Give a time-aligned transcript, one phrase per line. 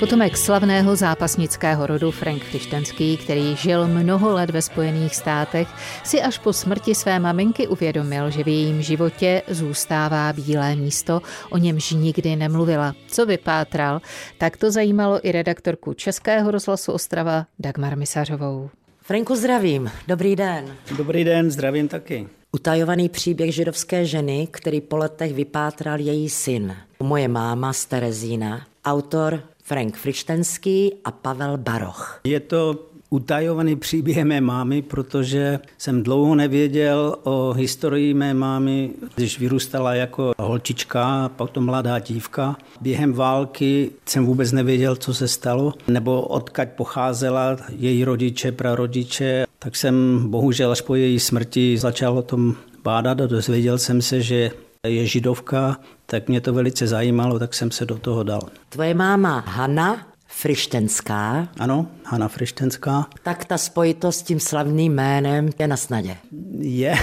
[0.00, 5.68] Potomek slavného zápasnického rodu Frank Frištenský, který žil mnoho let ve Spojených státech,
[6.04, 11.58] si až po smrti své maminky uvědomil, že v jejím životě zůstává bílé místo, o
[11.58, 12.94] němž nikdy nemluvila.
[13.06, 14.00] Co vypátral,
[14.38, 18.70] tak to zajímalo i redaktorku Českého rozhlasu Ostrava Dagmar Misařovou.
[19.02, 19.90] Franku, zdravím.
[20.08, 20.76] Dobrý den.
[20.96, 22.28] Dobrý den, zdravím taky.
[22.52, 26.76] Utajovaný příběh židovské ženy, který po letech vypátral její syn.
[27.02, 32.20] Moje máma z Terezína, autor Frank Frištenský a Pavel Baroch.
[32.24, 39.38] Je to utajovaný příběh mé mámy, protože jsem dlouho nevěděl o historii mé mámy, když
[39.38, 42.56] vyrůstala jako holčička, potom mladá dívka.
[42.80, 49.46] Během války jsem vůbec nevěděl, co se stalo, nebo odkaď pocházela její rodiče, prarodiče.
[49.58, 54.22] Tak jsem bohužel až po její smrti začal o tom bádat a dozvěděl jsem se,
[54.22, 54.50] že
[54.88, 55.76] je židovka,
[56.06, 58.40] tak mě to velice zajímalo, tak jsem se do toho dal.
[58.68, 61.48] Tvoje máma Hanna Frištenská.
[61.58, 63.06] Ano, Hanna Frištenská.
[63.22, 66.16] Tak ta spojitost s tím slavným jménem je na snadě.
[66.58, 66.94] Je.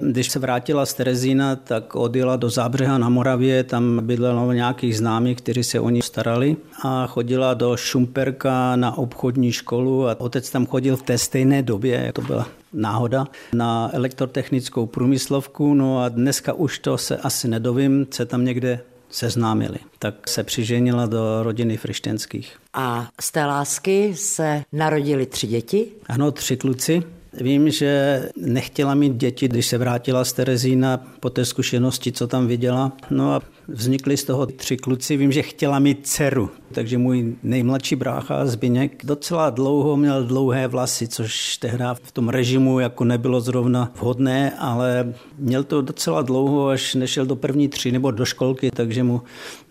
[0.00, 5.36] Když se vrátila z Terezína, tak odjela do Zábřeha na Moravě, tam bydlelo nějakých známých,
[5.38, 10.66] kteří se o ní starali a chodila do Šumperka na obchodní školu a otec tam
[10.66, 16.78] chodil v té stejné době, to byla náhoda, na elektrotechnickou průmyslovku, no a dneska už
[16.78, 19.78] to se asi nedovím, se tam někde seznámili.
[19.98, 22.56] Tak se přiženila do rodiny Frištenských.
[22.72, 25.86] A z té lásky se narodili tři děti?
[26.06, 27.02] Ano, tři kluci.
[27.40, 32.46] Vím, že nechtěla mít děti, když se vrátila z Terezína po té zkušenosti, co tam
[32.46, 32.92] viděla.
[33.10, 35.16] No a vznikly z toho tři kluci.
[35.16, 41.08] Vím, že chtěla mít dceru, takže můj nejmladší brácha Zbyněk docela dlouho měl dlouhé vlasy,
[41.08, 46.94] což tehdy v tom režimu jako nebylo zrovna vhodné, ale měl to docela dlouho, až
[46.94, 49.22] nešel do první tři nebo do školky, takže mu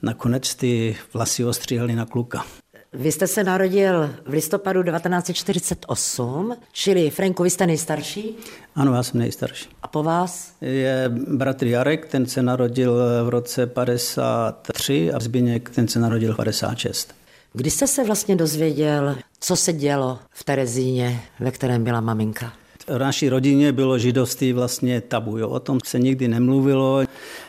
[0.02, 2.46] nakonec ty vlasy ostříhali na kluka.
[2.94, 8.36] Vy jste se narodil v listopadu 1948, čili Franku, vy jste nejstarší?
[8.76, 9.70] Ano, já jsem nejstarší.
[9.84, 10.54] A po vás?
[10.62, 12.96] Je bratr Jarek, ten se narodil
[13.26, 17.14] v roce 53 a Zběněk, ten se narodil v 56.
[17.54, 22.54] Kdy jste se vlastně dozvěděl, co se dělo v Terezíně, ve kterém byla maminka?
[22.88, 25.50] V naší rodině bylo židovství vlastně tabu, jo.
[25.50, 27.04] o tom se nikdy nemluvilo.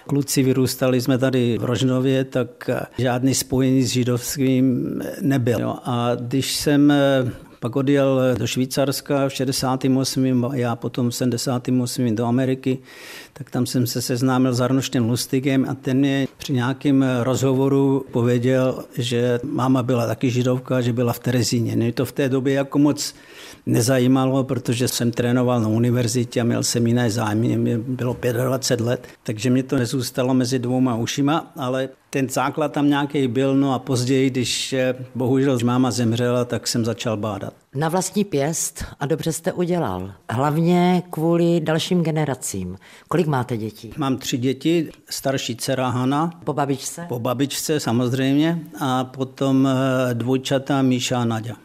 [0.06, 5.60] Kluci vyrůstali jsme tady v Rožnově, tak žádný spojení s židovstvím nebyl.
[5.60, 5.76] Jo.
[5.84, 6.92] A když jsem
[7.64, 10.44] pak odjel do Švýcarska v 68.
[10.44, 12.14] a já potom v 78.
[12.14, 12.78] do Ameriky,
[13.32, 18.84] tak tam jsem se seznámil s Arnoštem Lustigem a ten mě při nějakém rozhovoru pověděl,
[18.98, 21.76] že máma byla taky židovka, že byla v Terezíně.
[21.76, 23.14] Mě to v té době jako moc
[23.66, 29.06] nezajímalo, protože jsem trénoval na univerzitě a měl jsem jiné zájmy, mě bylo 25 let,
[29.22, 33.78] takže mě to nezůstalo mezi dvouma ušima, ale ten základ tam nějaký byl, no a
[33.78, 37.54] později, když eh, bohužel máma zemřela, tak jsem začal bádat.
[37.74, 40.12] Na vlastní pěst a dobře jste udělal.
[40.30, 42.76] Hlavně kvůli dalším generacím.
[43.08, 43.92] Kolik máte dětí?
[43.96, 46.30] Mám tři děti, starší dcera Hana.
[46.44, 47.06] Po babičce?
[47.08, 51.56] Po babičce samozřejmě a potom eh, dvojčata Míša a Nadia.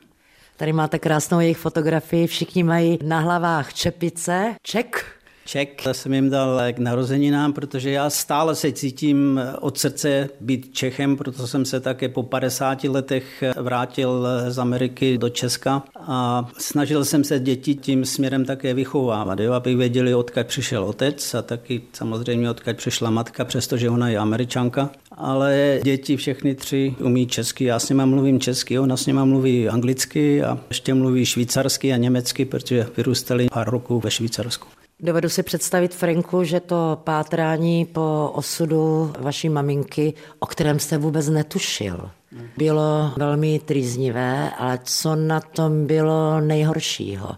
[0.57, 4.55] Tady máte krásnou jejich fotografii, všichni mají na hlavách čepice.
[4.63, 5.18] Ček?
[5.49, 11.17] Ček jsem jim dal k narozeninám, protože já stále se cítím od srdce být Čechem,
[11.17, 17.23] proto jsem se také po 50 letech vrátil z Ameriky do Česka a snažil jsem
[17.23, 22.49] se děti tím směrem také vychovávat, jo, aby věděli, odkud přišel otec a taky samozřejmě
[22.49, 24.89] odkud přišla matka, přestože ona je američanka.
[25.11, 29.69] Ale děti všechny tři umí česky, já s nimi mluvím česky, ona s nimi mluví
[29.69, 34.78] anglicky a ještě mluví švýcarsky a německy, protože vyrůstali pár roků ve Švýcarsku.
[35.01, 41.29] Dovedu si představit, Franku, že to pátrání po osudu vaší maminky, o kterém jste vůbec
[41.29, 42.09] netušil,
[42.57, 47.29] bylo velmi trýznivé, ale co na tom bylo nejhoršího?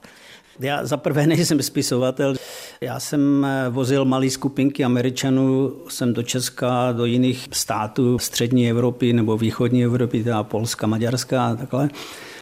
[0.59, 2.35] Já za prvé nejsem spisovatel.
[2.83, 9.37] Já jsem vozil malé skupinky Američanů jsem do Česka, do jiných států střední Evropy nebo
[9.37, 11.89] východní Evropy, teda Polska, Maďarska a takhle.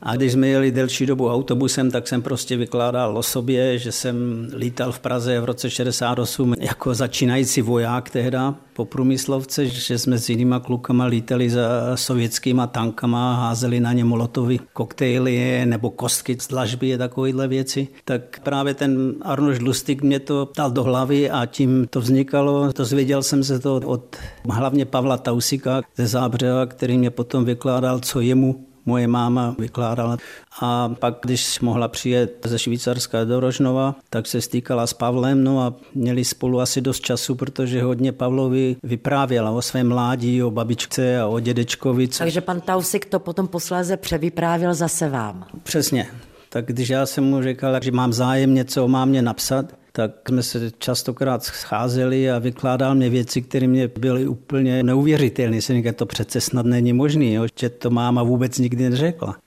[0.01, 4.47] A když jsme jeli delší dobu autobusem, tak jsem prostě vykládal o sobě, že jsem
[4.57, 10.29] lítal v Praze v roce 68 jako začínající voják tehda po průmyslovce, že jsme s
[10.29, 16.93] jinýma klukama lítali za sovětskýma tankama, házeli na ně molotovy koktejly nebo kostky z dlažby
[16.93, 17.87] a takovéhle věci.
[18.05, 22.71] Tak právě ten Arnoš Lustig mě to dal do hlavy a tím to vznikalo.
[22.77, 24.15] Dozvěděl jsem se to od
[24.49, 30.17] hlavně Pavla Tausika ze Zábřeva, který mě potom vykládal, co jemu moje máma vykládala.
[30.61, 35.61] A pak, když mohla přijet ze Švýcarska do Rožnova, tak se stýkala s Pavlem, no
[35.61, 41.19] a měli spolu asi dost času, protože hodně Pavlovi vyprávěla o svém mládí, o babičce
[41.19, 42.07] a o dědečkovi.
[42.07, 42.19] Co...
[42.19, 45.45] Takže pan Tausik to potom posléze převyprávěl zase vám.
[45.63, 46.07] Přesně.
[46.49, 49.65] Tak když já jsem mu říkal, že mám zájem něco o mámě napsat,
[49.99, 55.61] tak jsme se častokrát scházeli a vykládal mě věci, které mě byly úplně neuvěřitelné.
[55.61, 59.37] Jsem říkal, to přece snad není možné, že to máma vůbec nikdy neřekla.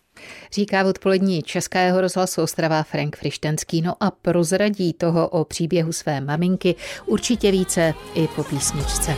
[0.53, 3.83] Říká v odpolední Českého rozhlasu Ostrava Frank Frištenský.
[3.83, 6.75] No a prozradí toho o příběhu své maminky
[7.07, 9.17] určitě více i po písničce.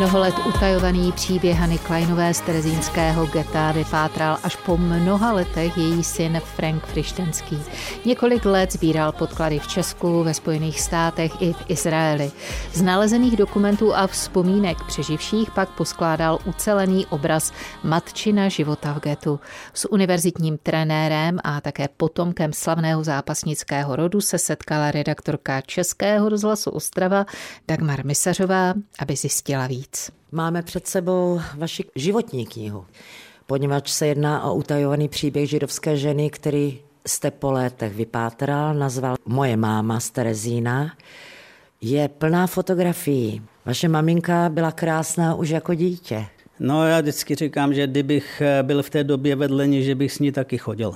[0.00, 6.04] Mnoho let utajovaný příběh Hany Kleinové z Terezínského geta vypátral až po mnoha letech její
[6.04, 7.58] syn Frank Frištenský.
[8.04, 12.32] Několik let sbíral podklady v Česku, ve Spojených státech i v Izraeli.
[12.72, 19.40] Z nalezených dokumentů a vzpomínek přeživších pak poskládal ucelený obraz matčina života v getu.
[19.74, 27.26] S univerzitním trenérem a také potomkem slavného zápasnického rodu se setkala redaktorka Českého rozhlasu Ostrava
[27.68, 30.10] Dagmar Misařová, aby zjistila víc víc.
[30.32, 32.86] Máme před sebou vaši životní knihu,
[33.46, 39.56] poněvadž se jedná o utajovaný příběh židovské ženy, který jste po létech vypátral, nazval Moje
[39.56, 40.92] máma z Terezína.
[41.80, 43.42] Je plná fotografií.
[43.64, 46.26] Vaše maminka byla krásná už jako dítě.
[46.58, 50.18] No já vždycky říkám, že kdybych byl v té době vedle ní, že bych s
[50.18, 50.92] ní taky chodil.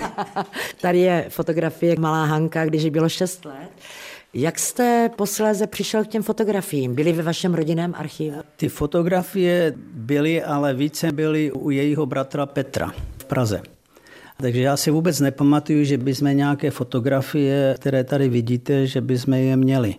[0.80, 3.70] Tady je fotografie malá Hanka, když bylo 6 let.
[4.34, 6.94] Jak jste posléze přišel k těm fotografiím?
[6.94, 8.36] Byly ve vašem rodinném archivu?
[8.56, 13.62] Ty fotografie byly, ale více byly u jejího bratra Petra v Praze.
[14.36, 19.56] Takže já si vůbec nepamatuju, že bychom nějaké fotografie, které tady vidíte, že bychom je
[19.56, 19.94] měli.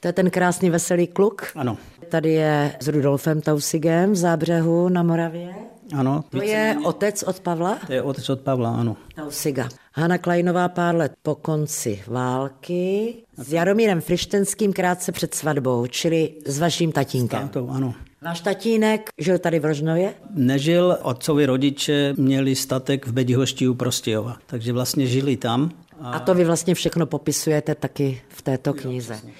[0.00, 1.46] To je ten krásný veselý kluk?
[1.56, 1.76] Ano.
[2.08, 5.54] Tady je s Rudolfem Tausigem v Zábřehu na Moravě.
[5.92, 6.24] Ano.
[6.30, 7.78] To je otec od Pavla?
[7.86, 8.96] To je otec od Pavla, ano.
[9.14, 9.68] Tausiga.
[9.92, 16.58] Hanna Kleinová pár let po konci války s Jaromírem Frištenským krátce před svatbou, čili s
[16.58, 17.40] vaším tatínkem.
[17.40, 17.94] Státou, ano.
[18.22, 20.14] Váš tatínek žil tady v Rožnově?
[20.34, 25.70] Nežil, otcovi rodiče měli statek v Bedihoští u Prostějova, takže vlastně žili tam.
[26.00, 26.10] A...
[26.12, 29.20] a to vy vlastně všechno popisujete taky v této knize.
[29.24, 29.30] Jo,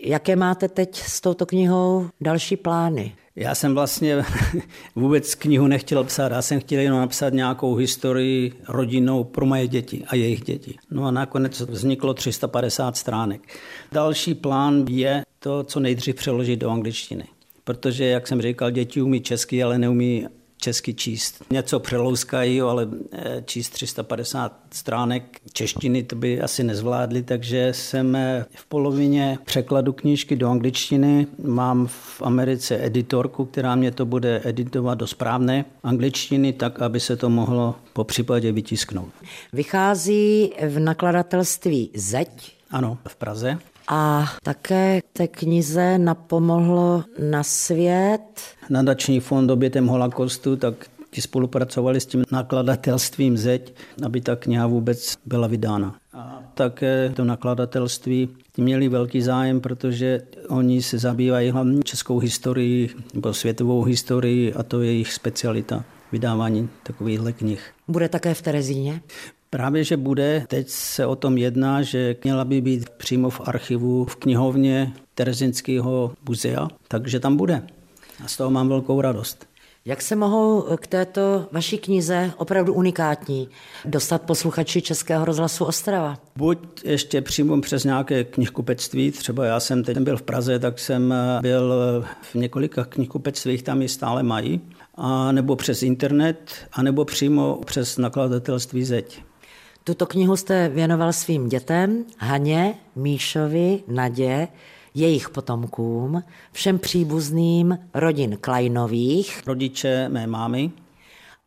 [0.00, 3.14] Jaké máte teď s touto knihou další plány?
[3.36, 4.24] Já jsem vlastně
[4.96, 10.04] vůbec knihu nechtěl psát, já jsem chtěl jenom napsat nějakou historii rodinnou pro moje děti
[10.06, 10.78] a jejich děti.
[10.90, 13.40] No a nakonec vzniklo 350 stránek.
[13.92, 17.24] Další plán je to, co nejdřív přeložit do angličtiny.
[17.64, 20.26] Protože, jak jsem říkal, děti umí česky, ale neumí
[20.58, 21.44] česky číst.
[21.50, 28.44] Něco přelouskají, ale eh, číst 350 stránek češtiny to by asi nezvládli, takže jsem eh,
[28.54, 31.26] v polovině překladu knížky do angličtiny.
[31.42, 37.16] Mám v Americe editorku, která mě to bude editovat do správné angličtiny, tak aby se
[37.16, 39.08] to mohlo po případě vytisknout.
[39.52, 42.56] Vychází v nakladatelství Zeď.
[42.70, 43.58] Ano, v Praze.
[43.88, 48.20] A také té knize napomohlo na svět.
[48.70, 50.74] Nadační fond obětem holokaustu, tak
[51.10, 53.74] ti spolupracovali s tím nakladatelstvím Zeď,
[54.04, 55.96] aby ta kniha vůbec byla vydána.
[56.12, 62.90] A také to nakladatelství ti měli velký zájem, protože oni se zabývají hlavně českou historii
[63.14, 67.72] nebo světovou historii a to je jejich specialita vydávání takovýchhle knih.
[67.88, 69.00] Bude také v Terezíně?
[69.50, 70.44] Právě, že bude.
[70.48, 76.12] Teď se o tom jedná, že měla by být přímo v archivu v knihovně Terezinského
[76.28, 77.62] muzea, takže tam bude.
[78.24, 79.46] A z toho mám velkou radost.
[79.84, 83.48] Jak se mohou k této vaší knize, opravdu unikátní,
[83.84, 86.18] dostat posluchači Českého rozhlasu Ostrava?
[86.36, 91.14] Buď ještě přímo přes nějaké knihkupectví, třeba já jsem teď byl v Praze, tak jsem
[91.40, 91.74] byl
[92.22, 94.60] v několika knihkupectvích, tam ji stále mají,
[94.94, 99.22] a nebo přes internet, a nebo přímo přes nakladatelství Zeď.
[99.88, 104.48] Tuto knihu jste věnoval svým dětem, Haně, Míšovi, Nadě,
[104.94, 110.70] jejich potomkům, všem příbuzným rodin Kleinových, rodiče mé mámy.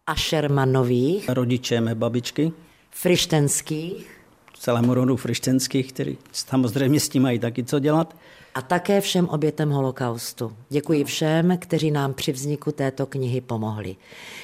[0.08, 2.52] a Šermanových, rodiče mé babičky,
[2.90, 4.19] Frištenských,
[4.60, 8.16] celému rodu Frištenských, který samozřejmě s tím mají taky co dělat,
[8.56, 10.52] a také všem obětem holokaustu.
[10.70, 13.96] Děkuji všem, kteří nám při vzniku této knihy pomohli.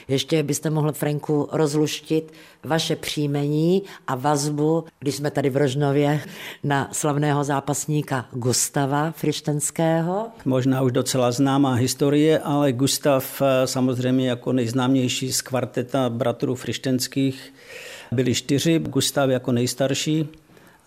[0.08, 6.22] Ještě byste mohl, Franku, rozluštit vaše příjmení a vazbu, když jsme tady v Rožnově,
[6.64, 10.28] na slavného zápasníka Gustava Frištenského.
[10.46, 17.54] Možná už docela známá historie, ale Gustav eh, samozřejmě jako nejznámější z kvarteta bratrů Frištenských
[18.12, 20.28] byli čtyři, Gustav jako nejstarší,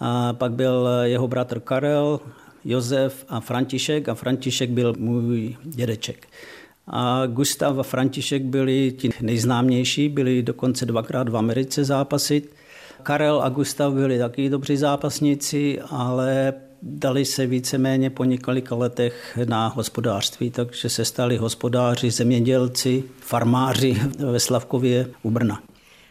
[0.01, 2.21] a pak byl jeho bratr Karel,
[2.65, 6.27] Josef a František a František byl můj dědeček.
[6.87, 12.55] A Gustav a František byli ti nejznámější, byli dokonce dvakrát v Americe zápasit.
[13.03, 19.69] Karel a Gustav byli taky dobří zápasníci, ale dali se víceméně po několika letech na
[19.69, 25.63] hospodářství, takže se stali hospodáři, zemědělci, farmáři ve Slavkově u Brna.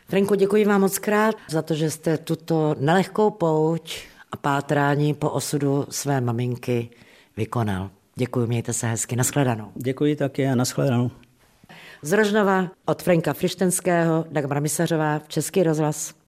[0.10, 3.98] Frenko, děkuji vám moc krát za to, že jste tuto nelehkou pouť
[4.32, 6.90] a pátrání po osudu své maminky
[7.38, 7.90] vykonal.
[8.16, 9.16] Děkuji, mějte se hezky.
[9.16, 9.72] Naschledanou.
[9.76, 11.12] Děkuji také a naschledanou.
[12.02, 16.14] Z Rožnova od Franka Frištenského, Dagmar Misařová, Český rozhlas.